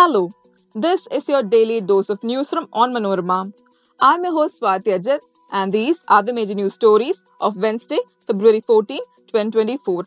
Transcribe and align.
Hello, 0.00 0.30
this 0.74 1.06
is 1.12 1.28
your 1.28 1.42
daily 1.42 1.82
dose 1.82 2.08
of 2.08 2.22
news 2.24 2.48
from 2.48 2.66
Onmanorama. 2.68 3.52
I'm 4.00 4.24
your 4.24 4.32
host 4.32 4.62
Swati 4.62 4.94
Ajit, 4.98 5.20
and 5.52 5.74
these 5.74 6.06
are 6.08 6.22
the 6.22 6.32
major 6.32 6.54
news 6.54 6.72
stories 6.72 7.22
of 7.38 7.58
Wednesday, 7.58 7.98
February 8.26 8.62
14, 8.62 8.98
2024. 9.26 10.04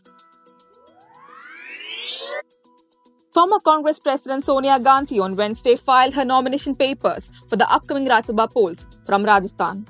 Former 3.36 3.60
Congress 3.60 4.00
President 4.00 4.44
Sonia 4.44 4.80
Gandhi 4.80 5.20
on 5.20 5.36
Wednesday 5.36 5.76
filed 5.76 6.16
her 6.16 6.26
nomination 6.26 6.76
papers 6.76 7.30
for 7.48 7.56
the 7.56 7.72
upcoming 7.72 8.08
Rajya 8.08 8.32
Sabha 8.32 8.52
polls 8.52 8.88
from 9.06 9.24
Rajasthan. 9.24 9.86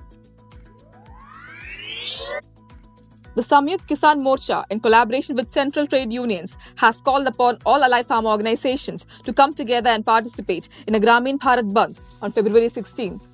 The 3.36 3.42
Samyukt 3.42 3.88
Kisan 3.88 4.22
Morcha, 4.22 4.64
in 4.70 4.80
collaboration 4.80 5.36
with 5.36 5.50
central 5.50 5.88
trade 5.88 6.14
unions, 6.14 6.56
has 6.76 7.02
called 7.02 7.26
upon 7.26 7.58
all 7.66 7.84
allied 7.84 8.06
farm 8.06 8.28
organizations 8.28 9.08
to 9.24 9.34
come 9.34 9.54
together 9.54 9.90
and 9.90 10.06
participate 10.06 10.70
in 10.88 10.94
a 10.94 11.00
Gramin 11.00 11.40
Bharat 11.40 11.72
Bandh 11.72 12.00
on 12.22 12.32
February 12.32 12.68
16th. 12.68 13.28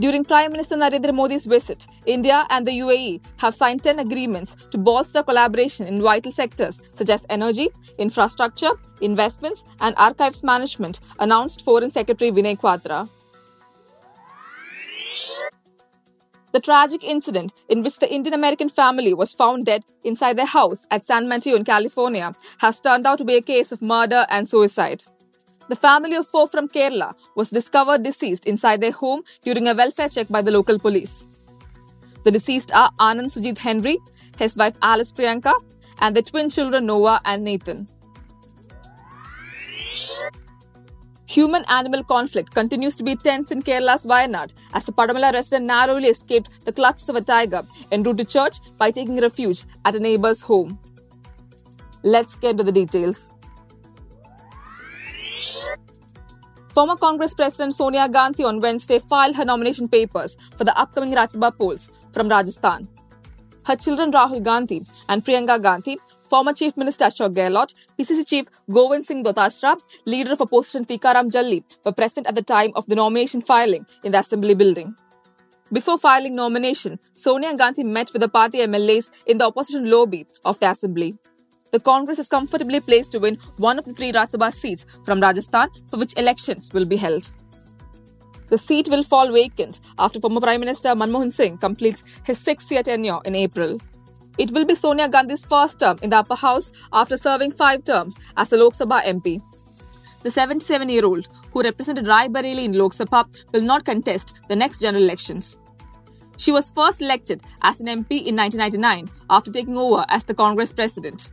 During 0.00 0.24
Prime 0.24 0.50
Minister 0.50 0.76
Narendra 0.76 1.14
Modi's 1.14 1.46
visit, 1.46 1.86
India 2.06 2.44
and 2.50 2.66
the 2.66 2.72
UAE 2.72 3.20
have 3.36 3.54
signed 3.54 3.84
10 3.84 4.00
agreements 4.00 4.56
to 4.72 4.78
bolster 4.78 5.22
collaboration 5.22 5.86
in 5.86 6.02
vital 6.02 6.32
sectors 6.32 6.82
such 6.94 7.10
as 7.10 7.24
energy, 7.30 7.68
infrastructure, 7.98 8.70
investments, 9.00 9.64
and 9.80 9.94
archives 9.96 10.42
management, 10.42 10.98
announced 11.20 11.62
Foreign 11.62 11.90
Secretary 11.90 12.32
Vinay 12.32 12.58
Kwatra. 12.58 13.08
The 16.52 16.60
tragic 16.60 17.02
incident 17.02 17.52
in 17.70 17.82
which 17.82 17.98
the 17.98 18.12
Indian 18.12 18.34
American 18.34 18.68
family 18.68 19.14
was 19.14 19.32
found 19.32 19.64
dead 19.64 19.84
inside 20.04 20.36
their 20.36 20.46
house 20.46 20.86
at 20.90 21.06
San 21.06 21.26
Mateo 21.26 21.56
in 21.56 21.64
California 21.64 22.32
has 22.58 22.78
turned 22.78 23.06
out 23.06 23.18
to 23.18 23.24
be 23.24 23.36
a 23.36 23.40
case 23.40 23.72
of 23.72 23.80
murder 23.80 24.26
and 24.28 24.46
suicide. 24.46 25.02
The 25.70 25.76
family 25.76 26.14
of 26.14 26.26
four 26.26 26.46
from 26.46 26.68
Kerala 26.68 27.14
was 27.36 27.48
discovered 27.48 28.02
deceased 28.02 28.44
inside 28.44 28.82
their 28.82 28.92
home 28.92 29.22
during 29.42 29.66
a 29.66 29.74
welfare 29.74 30.10
check 30.10 30.28
by 30.28 30.42
the 30.42 30.50
local 30.50 30.78
police. 30.78 31.26
The 32.24 32.30
deceased 32.30 32.74
are 32.74 32.90
Anand 33.00 33.32
Sujit 33.32 33.56
Henry, 33.58 33.98
his 34.36 34.54
wife 34.56 34.76
Alice 34.82 35.10
Priyanka, 35.10 35.54
and 36.00 36.14
their 36.14 36.22
twin 36.22 36.50
children 36.50 36.84
Noah 36.84 37.22
and 37.24 37.44
Nathan. 37.44 37.88
Human 41.32 41.64
animal 41.70 42.04
conflict 42.04 42.54
continues 42.54 42.94
to 42.96 43.02
be 43.02 43.16
tense 43.16 43.50
in 43.50 43.62
Kerala's 43.62 44.04
Wayanad 44.04 44.50
as 44.74 44.84
the 44.84 44.92
Padamala 44.92 45.32
resident 45.32 45.64
narrowly 45.64 46.08
escaped 46.08 46.66
the 46.66 46.72
clutches 46.72 47.08
of 47.08 47.16
a 47.16 47.22
tiger 47.22 47.62
en 47.90 48.02
route 48.02 48.18
to 48.18 48.24
church 48.26 48.58
by 48.76 48.90
taking 48.90 49.18
refuge 49.18 49.64
at 49.86 49.94
a 49.94 49.98
neighbor's 49.98 50.42
home. 50.42 50.78
Let's 52.02 52.34
get 52.34 52.58
to 52.58 52.64
the 52.64 52.72
details. 52.72 53.32
Former 56.74 56.96
Congress 56.96 57.32
President 57.32 57.74
Sonia 57.74 58.10
Gandhi 58.10 58.44
on 58.44 58.60
Wednesday 58.60 58.98
filed 58.98 59.34
her 59.36 59.46
nomination 59.46 59.88
papers 59.88 60.36
for 60.58 60.64
the 60.64 60.78
upcoming 60.78 61.12
Rajya 61.12 61.36
Sabha 61.38 61.56
polls 61.56 61.92
from 62.12 62.28
Rajasthan. 62.28 62.88
Her 63.64 63.76
children 63.76 64.10
Rahul 64.10 64.42
Gandhi 64.42 64.82
and 65.08 65.24
Priyanka 65.24 65.62
Gandhi 65.62 65.98
former 66.32 66.52
Chief 66.54 66.76
Minister 66.76 67.04
Ashok 67.04 67.34
Gehlot, 67.34 67.74
PCC 67.98 68.26
Chief 68.26 68.46
Govind 68.70 69.04
Singh 69.04 69.22
Dotasra, 69.22 69.76
leader 70.06 70.32
of 70.32 70.40
opposition 70.40 70.84
Tikaram 70.86 71.30
Jully 71.30 71.62
were 71.84 71.92
present 71.92 72.26
at 72.26 72.34
the 72.34 72.42
time 72.42 72.72
of 72.74 72.86
the 72.86 72.96
nomination 72.96 73.42
filing 73.42 73.84
in 74.02 74.12
the 74.12 74.18
Assembly 74.18 74.54
building. 74.54 74.94
Before 75.72 75.98
filing 75.98 76.34
nomination, 76.34 76.98
Sonia 77.12 77.54
Gandhi 77.54 77.84
met 77.84 78.10
with 78.12 78.22
the 78.22 78.28
party 78.28 78.58
MLAs 78.58 79.10
in 79.26 79.38
the 79.38 79.46
opposition 79.46 79.90
lobby 79.90 80.26
of 80.44 80.58
the 80.60 80.70
Assembly. 80.70 81.14
The 81.70 81.80
Congress 81.80 82.18
is 82.18 82.28
comfortably 82.28 82.80
placed 82.80 83.12
to 83.12 83.18
win 83.18 83.38
one 83.58 83.78
of 83.78 83.84
the 83.84 83.94
three 83.94 84.12
Rajya 84.12 84.36
Sabha 84.36 84.52
seats 84.52 84.86
from 85.04 85.20
Rajasthan 85.20 85.68
for 85.88 85.98
which 85.98 86.16
elections 86.18 86.70
will 86.74 86.84
be 86.84 86.96
held. 86.96 87.32
The 88.52 88.58
seat 88.58 88.88
will 88.88 89.02
fall 89.02 89.32
vacant 89.32 89.80
after 89.98 90.20
former 90.20 90.38
Prime 90.38 90.60
Minister 90.60 90.90
Manmohan 90.90 91.32
Singh 91.32 91.56
completes 91.56 92.04
his 92.26 92.38
six-year 92.38 92.82
tenure 92.82 93.20
in 93.24 93.34
April. 93.34 93.78
It 94.36 94.50
will 94.50 94.66
be 94.66 94.74
Sonia 94.74 95.08
Gandhi's 95.08 95.46
first 95.46 95.80
term 95.80 95.96
in 96.02 96.10
the 96.10 96.18
upper 96.18 96.34
house 96.34 96.70
after 96.92 97.16
serving 97.16 97.52
five 97.52 97.82
terms 97.84 98.18
as 98.36 98.52
a 98.52 98.58
Lok 98.58 98.74
Sabha 98.74 99.02
MP. 99.04 99.40
The 100.22 100.30
77 100.30 100.90
year 100.90 101.06
old, 101.06 101.28
who 101.54 101.62
represented 101.62 102.06
Rai 102.06 102.28
Bareli 102.28 102.64
in 102.64 102.76
Lok 102.76 102.92
Sabha, 102.92 103.24
will 103.54 103.62
not 103.62 103.86
contest 103.86 104.34
the 104.50 104.56
next 104.56 104.82
general 104.82 105.02
elections. 105.02 105.56
She 106.36 106.52
was 106.52 106.68
first 106.68 107.00
elected 107.00 107.40
as 107.62 107.80
an 107.80 107.86
MP 107.86 108.26
in 108.26 108.36
1999 108.36 109.08
after 109.30 109.50
taking 109.50 109.78
over 109.78 110.04
as 110.10 110.24
the 110.24 110.34
Congress 110.34 110.74
president. 110.74 111.30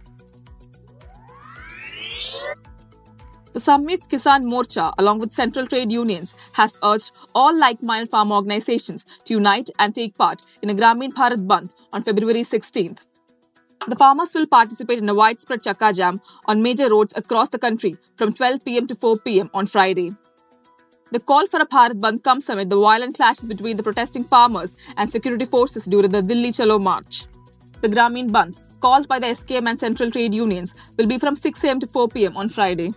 The 3.59 3.71
Samyukt 3.71 4.07
Kisan 4.09 4.45
Morcha, 4.45 4.93
along 4.97 5.19
with 5.19 5.33
central 5.33 5.67
trade 5.67 5.91
unions, 5.91 6.33
has 6.53 6.79
urged 6.81 7.11
all 7.35 7.53
like-minded 7.53 8.07
farm 8.07 8.31
organizations 8.31 9.05
to 9.25 9.33
unite 9.33 9.69
and 9.77 9.93
take 9.93 10.17
part 10.17 10.41
in 10.61 10.69
a 10.69 10.73
Gramin 10.73 11.11
Bharat 11.11 11.45
Bandh 11.45 11.73
on 11.91 12.01
February 12.01 12.43
16th. 12.43 13.05
The 13.85 13.97
farmers 13.97 14.33
will 14.33 14.47
participate 14.47 14.99
in 14.99 15.09
a 15.09 15.13
widespread 15.13 15.61
chakka 15.61 15.93
jam 15.93 16.21
on 16.45 16.63
major 16.63 16.89
roads 16.89 17.13
across 17.17 17.49
the 17.49 17.59
country 17.59 17.97
from 18.15 18.31
12 18.31 18.63
pm 18.63 18.87
to 18.87 18.95
4 18.95 19.17
pm 19.17 19.49
on 19.53 19.67
Friday. 19.67 20.13
The 21.11 21.19
call 21.19 21.45
for 21.45 21.59
a 21.59 21.65
Bharat 21.65 21.99
Bandh 21.99 22.23
comes 22.23 22.47
amid 22.47 22.69
the 22.69 22.79
violent 22.79 23.17
clashes 23.17 23.45
between 23.45 23.75
the 23.75 23.83
protesting 23.83 24.23
farmers 24.23 24.77
and 24.95 25.11
security 25.11 25.43
forces 25.45 25.83
during 25.83 26.11
the 26.11 26.21
Dilli 26.21 26.53
Chalo 26.59 26.81
march. 26.81 27.25
The 27.81 27.89
Gramin 27.89 28.29
Bandh, 28.29 28.57
called 28.79 29.09
by 29.09 29.19
the 29.19 29.27
SKM 29.27 29.67
and 29.67 29.77
central 29.77 30.09
trade 30.09 30.33
unions, 30.33 30.75
will 30.97 31.07
be 31.07 31.17
from 31.17 31.35
6 31.35 31.65
am 31.65 31.81
to 31.81 31.87
4 31.87 32.07
pm 32.07 32.37
on 32.37 32.47
Friday. 32.47 32.93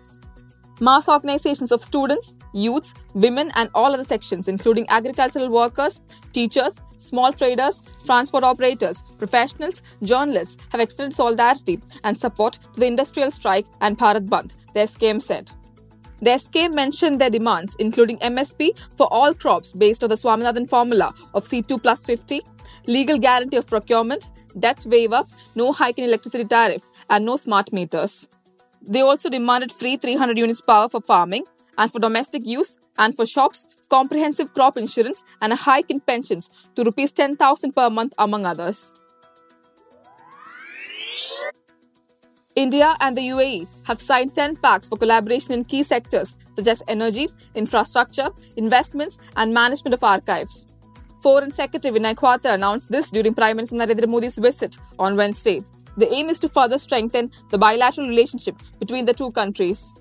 Mass 0.82 1.09
organizations 1.09 1.70
of 1.70 1.81
students, 1.81 2.37
youths, 2.53 2.93
women, 3.15 3.53
and 3.54 3.70
all 3.72 3.94
other 3.94 4.03
sections, 4.03 4.48
including 4.48 4.84
agricultural 4.88 5.48
workers, 5.48 6.03
teachers, 6.32 6.82
small 6.98 7.32
traders, 7.32 7.84
transport 8.04 8.43
operators, 8.43 9.04
professionals, 9.16 9.84
journalists, 10.03 10.60
have 10.70 10.81
extended 10.81 11.15
solidarity 11.15 11.78
and 12.03 12.19
support 12.19 12.54
to 12.75 12.81
the 12.81 12.87
industrial 12.87 13.31
strike 13.31 13.66
and 13.81 13.97
Bharat 13.97 14.26
Bandh, 14.26 14.50
the 14.75 14.81
SKM 14.81 15.22
said. 15.22 15.53
The 16.20 16.31
SKM 16.31 16.75
mentioned 16.75 17.20
their 17.20 17.31
demands, 17.31 17.76
including 17.76 18.19
MSP 18.19 18.76
for 18.97 19.06
all 19.12 19.32
crops 19.34 19.72
based 19.72 20.03
on 20.03 20.10
the 20.10 20.16
Swaminathan 20.16 20.69
formula 20.69 21.14
of 21.32 21.44
C2 21.44 21.81
plus 21.81 22.04
50, 22.04 22.41
legal 22.88 23.19
guarantee 23.19 23.59
of 23.59 23.69
procurement, 23.69 24.31
debt 24.59 24.84
waiver, 24.88 25.22
no 25.54 25.70
hike 25.70 26.00
in 26.00 26.06
electricity 26.06 26.44
tariff, 26.44 26.82
and 27.09 27.25
no 27.25 27.37
smart 27.37 27.72
meters. 27.72 28.28
They 28.87 29.00
also 29.00 29.28
demanded 29.28 29.72
free 29.72 29.97
300 29.97 30.37
units 30.37 30.60
power 30.60 30.88
for 30.88 31.00
farming 31.00 31.44
and 31.78 31.91
for 31.91 31.98
domestic 31.98 32.47
use 32.47 32.78
and 32.98 33.15
for 33.15 33.26
shops, 33.26 33.66
comprehensive 33.88 34.53
crop 34.54 34.76
insurance 34.76 35.25
and 35.41 35.53
a 35.53 35.56
hike 35.56 35.91
in 35.91 36.00
pensions 36.00 36.50
to 36.75 36.84
rupees 36.84 37.12
10,000 37.12 37.72
per 37.72 37.91
month 37.91 38.12
among 38.19 38.44
others. 38.44 38.94
India 42.54 42.94
and 43.00 43.16
the 43.16 43.28
UAE 43.28 43.66
have 43.87 44.00
signed 44.00 44.34
10 44.34 44.56
pacts 44.56 44.88
for 44.88 44.97
collaboration 44.97 45.54
in 45.54 45.64
key 45.64 45.82
sectors 45.82 46.37
such 46.56 46.66
as 46.66 46.82
energy, 46.87 47.28
infrastructure, 47.54 48.28
investments, 48.56 49.19
and 49.37 49.54
management 49.54 49.94
of 49.94 50.04
archives. 50.04 50.66
Foreign 51.22 51.50
Secretary 51.50 51.99
Vinay 51.99 52.14
Kwatra 52.14 52.54
announced 52.54 52.91
this 52.91 53.10
during 53.10 53.32
Prime 53.32 53.56
Minister 53.56 53.76
Narendra 53.76 54.09
Modi's 54.09 54.37
visit 54.37 54.76
on 54.99 55.16
Wednesday. 55.16 55.62
The 55.97 56.10
aim 56.12 56.28
is 56.28 56.41
to 56.41 56.48
further 56.48 56.78
strengthen 56.78 57.30
the 57.50 57.58
bilateral 57.58 58.08
relationship 58.08 58.56
between 58.78 59.04
the 59.04 59.12
two 59.12 59.30
countries. 59.32 59.94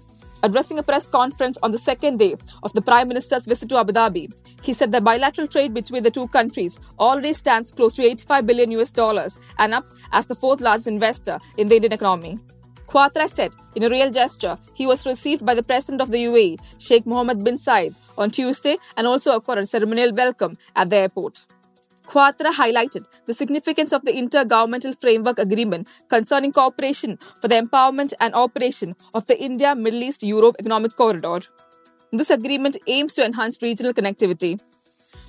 Addressing 0.43 0.79
a 0.79 0.83
press 0.83 1.07
conference 1.07 1.57
on 1.61 1.71
the 1.71 1.77
second 1.77 2.17
day 2.17 2.35
of 2.63 2.73
the 2.73 2.81
Prime 2.81 3.07
Minister's 3.09 3.45
visit 3.45 3.69
to 3.69 3.77
Abu 3.77 3.93
Dhabi, 3.93 4.33
he 4.63 4.73
said 4.73 4.91
the 4.91 5.01
bilateral 5.01 5.47
trade 5.47 5.73
between 5.73 6.01
the 6.01 6.09
two 6.09 6.27
countries 6.29 6.79
already 6.97 7.33
stands 7.33 7.71
close 7.71 7.93
to 7.95 8.03
85 8.03 8.47
billion 8.47 8.71
US 8.71 8.89
dollars 8.89 9.39
and 9.59 9.73
up 9.73 9.85
as 10.11 10.25
the 10.25 10.35
fourth 10.35 10.61
largest 10.61 10.87
investor 10.87 11.37
in 11.57 11.67
the 11.67 11.75
Indian 11.75 11.93
economy. 11.93 12.39
Kwatra 12.87 13.29
said, 13.29 13.53
in 13.75 13.83
a 13.83 13.89
real 13.89 14.09
gesture, 14.11 14.57
he 14.73 14.87
was 14.87 15.05
received 15.05 15.45
by 15.45 15.53
the 15.53 15.63
President 15.63 16.01
of 16.01 16.11
the 16.11 16.25
UAE, 16.25 16.59
Sheikh 16.79 17.05
Mohammed 17.05 17.43
bin 17.43 17.55
Zayed, 17.55 17.95
on 18.17 18.31
Tuesday 18.31 18.77
and 18.97 19.07
also 19.07 19.35
accorded 19.35 19.67
ceremonial 19.69 20.11
welcome 20.13 20.57
at 20.75 20.89
the 20.89 20.97
airport. 20.97 21.45
Kwatra 22.05 22.51
highlighted 22.51 23.05
the 23.25 23.33
significance 23.33 23.93
of 23.93 24.03
the 24.03 24.11
Intergovernmental 24.11 24.99
Framework 24.99 25.39
Agreement 25.39 25.87
concerning 26.09 26.51
cooperation 26.51 27.17
for 27.39 27.47
the 27.47 27.55
empowerment 27.55 28.13
and 28.19 28.33
operation 28.33 28.95
of 29.13 29.25
the 29.27 29.41
India 29.41 29.75
Middle 29.75 30.03
East 30.03 30.23
Europe 30.23 30.55
Economic 30.59 30.95
Corridor. 30.95 31.41
This 32.11 32.29
agreement 32.29 32.77
aims 32.87 33.13
to 33.13 33.25
enhance 33.25 33.61
regional 33.61 33.93
connectivity. 33.93 34.59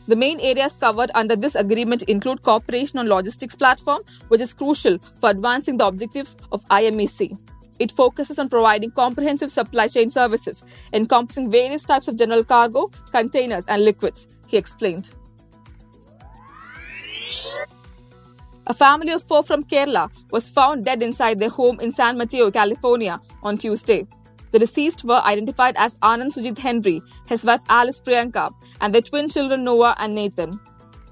The 0.09 0.17
main 0.17 0.41
areas 0.41 0.77
covered 0.77 1.13
under 1.15 1.37
this 1.37 1.55
agreement 1.55 2.03
include 2.05 2.43
cooperation 2.43 2.99
on 2.99 3.09
logistics 3.09 3.55
platform, 3.55 4.03
which 4.29 4.41
is 4.41 4.53
crucial 4.53 4.99
for 5.21 5.31
advancing 5.31 5.77
the 5.77 5.87
objectives 5.87 6.37
of 6.51 6.65
IMEC. 6.65 7.39
It 7.79 7.93
focuses 7.93 8.39
on 8.39 8.49
providing 8.49 8.91
comprehensive 8.91 9.53
supply 9.53 9.87
chain 9.87 10.11
services 10.11 10.65
encompassing 10.93 11.51
various 11.51 11.85
types 11.85 12.09
of 12.09 12.17
general 12.17 12.43
cargo, 12.43 12.91
containers, 13.13 13.65
and 13.69 13.85
liquids, 13.85 14.27
he 14.49 14.57
explained. 14.57 15.11
A 18.69 18.75
family 18.75 19.11
of 19.13 19.23
four 19.23 19.43
from 19.43 19.65
Kerala 19.65 20.11
was 20.31 20.49
found 20.49 20.85
dead 20.85 21.03
inside 21.03 21.39
their 21.39 21.49
home 21.49 21.81
in 21.81 21.91
San 21.91 22.17
Mateo, 22.17 22.51
California 22.51 23.21
on 23.43 23.59
Tuesday. 23.59 24.07
The 24.53 24.61
deceased 24.61 25.05
were 25.05 25.21
identified 25.25 25.77
as 25.77 25.97
Anand 25.99 26.35
Sujit 26.35 26.59
Henry, 26.59 27.01
his 27.27 27.45
wife 27.45 27.63
Alice 27.69 28.01
Priyanka, 28.01 28.53
and 28.81 28.95
their 28.95 29.03
twin 29.03 29.29
children 29.29 29.65
Noah 29.65 29.97
and 29.99 30.15
Nathan. 30.15 30.61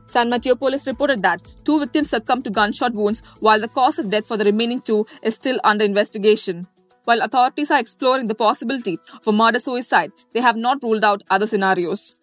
San 0.06 0.28
Mateo 0.28 0.54
police 0.54 0.86
reported 0.86 1.22
that 1.22 1.42
two 1.64 1.80
victims 1.80 2.10
succumbed 2.10 2.44
to 2.44 2.50
gunshot 2.50 2.92
wounds, 2.92 3.22
while 3.40 3.58
the 3.58 3.68
cause 3.68 3.98
of 3.98 4.10
death 4.10 4.28
for 4.28 4.36
the 4.36 4.44
remaining 4.44 4.80
two 4.80 5.06
is 5.22 5.34
still 5.34 5.58
under 5.64 5.84
investigation. 5.84 6.66
While 7.04 7.22
authorities 7.22 7.70
are 7.70 7.78
exploring 7.80 8.26
the 8.26 8.34
possibility 8.34 8.98
of 9.14 9.26
a 9.26 9.32
murder 9.32 9.58
suicide, 9.58 10.12
they 10.32 10.40
have 10.40 10.56
not 10.56 10.82
ruled 10.82 11.02
out 11.02 11.22
other 11.30 11.46
scenarios. 11.46 12.14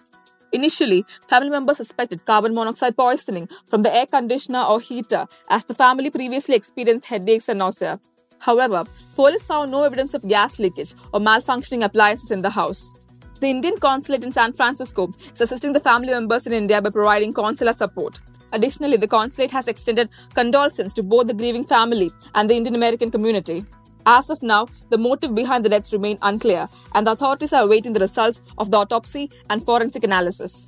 Initially, 0.52 1.06
family 1.28 1.50
members 1.50 1.78
suspected 1.78 2.26
carbon 2.26 2.54
monoxide 2.54 2.96
poisoning 2.96 3.50
from 3.66 3.82
the 3.82 3.94
air 3.94 4.06
conditioner 4.06 4.64
or 4.64 4.80
heater, 4.80 5.28
as 5.50 5.66
the 5.66 5.76
family 5.76 6.10
previously 6.10 6.56
experienced 6.56 7.06
headaches 7.06 7.50
and 7.50 7.60
nausea. 7.60 8.00
However, 8.40 8.86
police 9.16 9.46
found 9.46 9.72
no 9.72 9.84
evidence 9.84 10.14
of 10.14 10.28
gas 10.28 10.60
leakage 10.60 10.94
or 11.14 11.20
malfunctioning 11.20 11.84
appliances 11.84 12.32
in 12.32 12.42
the 12.42 12.50
house. 12.50 12.94
The 13.40 13.48
Indian 13.48 13.78
consulate 13.78 14.24
in 14.24 14.32
San 14.32 14.54
Francisco 14.54 15.10
is 15.34 15.42
assisting 15.42 15.74
the 15.74 15.80
family 15.80 16.10
members 16.10 16.48
in 16.48 16.54
India 16.54 16.82
by 16.82 16.90
providing 16.90 17.34
consular 17.34 17.74
support. 17.74 18.20
Additionally, 18.54 18.98
the 18.98 19.08
consulate 19.08 19.52
has 19.52 19.68
extended 19.68 20.10
condolences 20.34 20.94
to 20.94 21.04
both 21.04 21.28
the 21.28 21.34
grieving 21.34 21.66
family 21.66 22.12
and 22.34 22.50
the 22.50 22.56
Indian 22.56 22.76
American 22.76 23.12
community. 23.12 23.66
As 24.10 24.30
of 24.30 24.42
now, 24.42 24.68
the 24.90 24.98
motive 24.98 25.36
behind 25.36 25.66
the 25.66 25.70
deaths 25.70 25.92
remain 25.92 26.18
unclear, 26.22 26.70
and 26.96 27.06
the 27.06 27.12
authorities 27.12 27.52
are 27.52 27.64
awaiting 27.64 27.92
the 27.92 28.00
results 28.00 28.42
of 28.58 28.72
the 28.72 28.78
autopsy 28.78 29.30
and 29.50 29.62
forensic 29.62 30.06
analysis. 30.06 30.68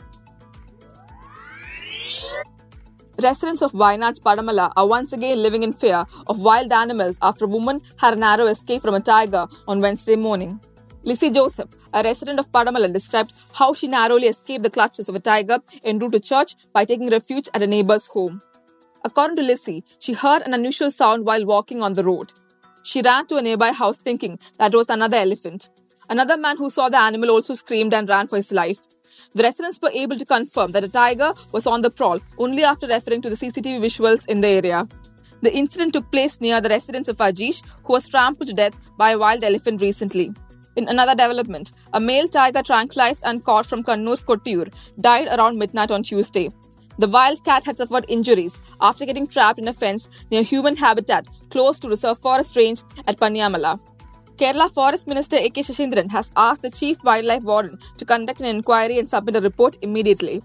Residents 3.24 3.62
of 3.62 3.72
Wayanad's 3.72 4.20
Padamala 4.20 4.74
are 4.76 4.86
once 4.88 5.14
again 5.14 5.42
living 5.42 5.64
in 5.64 5.72
fear 5.72 6.06
of 6.28 6.42
wild 6.42 6.74
animals 6.74 7.18
after 7.22 7.46
a 7.46 7.48
woman 7.48 7.80
had 7.96 8.14
a 8.14 8.18
narrow 8.18 8.46
escape 8.48 8.82
from 8.82 8.96
a 8.96 9.00
tiger 9.00 9.48
on 9.70 9.80
Wednesday 9.80 10.18
morning. 10.18 10.60
Lizzie 11.04 11.30
Joseph, 11.30 11.70
a 11.94 12.04
resident 12.04 12.40
of 12.40 12.52
Padamala, 12.52 12.92
described 12.92 13.32
how 13.54 13.74
she 13.74 13.88
narrowly 13.88 14.28
escaped 14.28 14.64
the 14.64 14.70
clutches 14.70 15.08
of 15.08 15.16
a 15.16 15.20
tiger 15.20 15.60
en 15.86 16.00
route 16.00 16.12
to 16.12 16.20
church 16.20 16.56
by 16.74 16.84
taking 16.84 17.10
refuge 17.10 17.48
at 17.54 17.62
a 17.62 17.68
neighbor's 17.68 18.08
home. 18.08 18.42
According 19.06 19.38
to 19.38 19.44
Lizzie, 19.44 19.86
she 19.98 20.12
heard 20.12 20.42
an 20.42 20.54
unusual 20.54 20.92
sound 20.92 21.26
while 21.26 21.46
walking 21.46 21.82
on 21.82 21.94
the 21.94 22.04
road. 22.04 22.34
She 22.90 23.04
ran 23.04 23.28
to 23.28 23.38
a 23.38 23.42
nearby 23.44 23.72
house 23.72 24.00
thinking 24.00 24.40
that 24.58 24.74
was 24.74 24.90
another 24.90 25.18
elephant. 25.18 25.70
Another 26.10 26.38
man 26.38 26.58
who 26.58 26.72
saw 26.72 26.90
the 26.90 26.98
animal 26.98 27.30
also 27.30 27.54
screamed 27.54 27.94
and 27.94 28.10
ran 28.10 28.26
for 28.26 28.38
his 28.38 28.52
life. 28.52 28.80
The 29.36 29.44
residents 29.44 29.80
were 29.80 29.92
able 29.92 30.18
to 30.18 30.26
confirm 30.26 30.72
that 30.72 30.84
a 30.84 30.88
tiger 30.88 31.34
was 31.52 31.68
on 31.68 31.84
the 31.84 31.92
prowl 31.92 32.20
only 32.40 32.64
after 32.64 32.88
referring 32.88 33.22
to 33.22 33.30
the 33.30 33.36
CCTV 33.36 33.80
visuals 33.80 34.28
in 34.28 34.42
the 34.42 34.48
area. 34.48 34.88
The 35.44 35.54
incident 35.56 35.94
took 35.94 36.12
place 36.12 36.42
near 36.42 36.62
the 36.62 36.70
residence 36.70 37.08
of 37.08 37.18
Ajish, 37.18 37.62
who 37.84 37.94
was 37.94 38.10
trampled 38.10 38.50
to 38.50 38.56
death 38.56 38.80
by 38.98 39.12
a 39.12 39.20
wild 39.20 39.44
elephant 39.44 39.84
recently. 39.84 40.32
In 40.76 40.88
another 40.88 41.14
development, 41.14 41.74
a 41.94 42.00
male 42.00 42.28
tiger 42.28 42.64
tranquilized 42.64 43.22
and 43.24 43.46
caught 43.46 43.68
from 43.68 43.84
Kannur's 43.84 44.24
Kottiyoor 44.24 44.74
died 45.00 45.28
around 45.28 45.60
midnight 45.60 45.92
on 45.92 46.02
Tuesday. 46.02 46.50
The 47.00 47.08
wild 47.08 47.46
cat 47.46 47.64
had 47.64 47.78
suffered 47.78 48.04
injuries 48.10 48.60
after 48.82 49.06
getting 49.06 49.26
trapped 49.26 49.58
in 49.58 49.70
a 49.70 49.74
fence 49.74 50.10
near 50.32 50.44
human 50.44 50.76
habitat 50.76 51.30
close 51.50 51.80
to 51.80 51.88
reserve 51.88 52.20
forest 52.20 52.58
range 52.58 52.84
at 53.08 53.18
Panniyamala. 53.18 53.80
Kerala 54.36 54.70
Forest 54.70 55.08
Minister 55.08 55.38
A.K. 55.38 55.62
Saseendran 55.62 56.12
has 56.12 56.30
asked 56.36 56.62
the 56.62 56.70
Chief 56.70 57.02
Wildlife 57.06 57.44
Warden 57.44 57.80
to 57.98 58.04
conduct 58.04 58.42
an 58.42 58.48
inquiry 58.48 59.00
and 59.00 59.08
submit 59.08 59.38
a 59.38 59.42
report 59.42 59.78
immediately. 59.82 60.42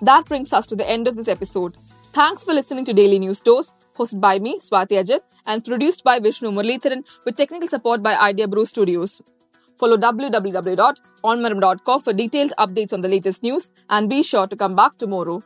That 0.00 0.24
brings 0.24 0.54
us 0.54 0.66
to 0.68 0.76
the 0.76 0.88
end 0.88 1.06
of 1.06 1.16
this 1.16 1.28
episode. 1.28 1.74
Thanks 2.14 2.44
for 2.44 2.54
listening 2.54 2.86
to 2.86 2.94
Daily 2.94 3.18
News 3.18 3.42
Dose, 3.42 3.74
hosted 3.96 4.20
by 4.20 4.38
me, 4.38 4.58
Swati 4.58 4.98
Ajit, 5.02 5.20
and 5.46 5.62
produced 5.62 6.02
by 6.02 6.18
Vishnu 6.18 6.50
Muralitharan 6.50 7.04
with 7.26 7.36
technical 7.36 7.68
support 7.68 8.02
by 8.02 8.16
Idea 8.16 8.48
Brew 8.48 8.64
Studios. 8.64 9.20
Follow 9.78 9.96
www.onmanorama.com 9.96 12.00
for 12.00 12.12
detailed 12.12 12.52
updates 12.58 12.92
on 12.92 13.00
the 13.00 13.08
latest 13.08 13.42
news 13.42 13.72
and 13.90 14.08
be 14.08 14.22
sure 14.22 14.46
to 14.46 14.56
come 14.56 14.74
back 14.74 14.96
tomorrow. 14.96 15.42